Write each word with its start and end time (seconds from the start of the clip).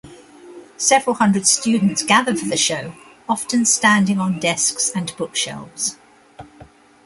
Several 0.77 1.17
hundred 1.17 1.45
students 1.45 2.01
gather 2.01 2.35
for 2.35 2.47
the 2.47 2.57
show, 2.57 2.95
often 3.29 3.65
standing 3.65 4.17
on 4.19 4.39
desks 4.39 4.89
and 4.95 5.15
bookshelves. 5.15 5.95